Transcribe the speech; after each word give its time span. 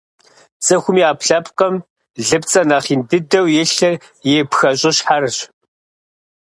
Цӏыхум 0.65 0.97
и 0.99 1.03
ӏэпкълъэпкъым 1.05 1.75
лыпцӏэ 2.27 2.61
нэхъ 2.69 2.89
ин 2.93 3.01
дыдэу 3.09 3.47
илъыр 3.61 3.95
и 4.31 4.33
пхэщӏыщхьэрщ. 4.49 5.37